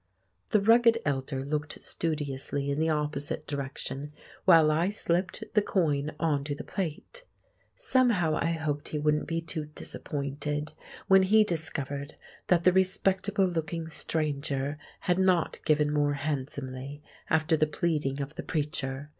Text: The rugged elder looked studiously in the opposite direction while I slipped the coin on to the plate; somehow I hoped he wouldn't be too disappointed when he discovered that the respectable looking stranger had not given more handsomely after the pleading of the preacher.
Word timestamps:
The 0.49 0.59
rugged 0.59 0.97
elder 1.05 1.45
looked 1.45 1.79
studiously 1.83 2.71
in 2.71 2.79
the 2.79 2.89
opposite 2.89 3.45
direction 3.45 4.13
while 4.45 4.71
I 4.71 4.89
slipped 4.89 5.43
the 5.53 5.61
coin 5.61 6.13
on 6.19 6.43
to 6.45 6.55
the 6.55 6.63
plate; 6.63 7.23
somehow 7.75 8.35
I 8.41 8.53
hoped 8.53 8.87
he 8.87 8.97
wouldn't 8.97 9.27
be 9.27 9.41
too 9.41 9.65
disappointed 9.67 10.71
when 11.07 11.21
he 11.21 11.43
discovered 11.43 12.15
that 12.47 12.63
the 12.63 12.73
respectable 12.73 13.45
looking 13.45 13.87
stranger 13.87 14.79
had 15.01 15.19
not 15.19 15.59
given 15.65 15.93
more 15.93 16.13
handsomely 16.13 17.03
after 17.29 17.55
the 17.55 17.67
pleading 17.67 18.21
of 18.21 18.33
the 18.33 18.41
preacher. 18.43 19.09